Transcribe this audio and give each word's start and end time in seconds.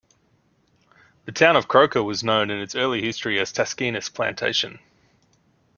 The 1.25 1.31
town 1.31 1.55
of 1.55 1.67
Croaker 1.67 2.01
was 2.01 2.23
known 2.23 2.49
in 2.49 2.59
its 2.59 2.73
early 2.73 3.03
history 3.03 3.39
as 3.39 3.53
Taskinas 3.53 4.11
Plantation. 4.11 4.79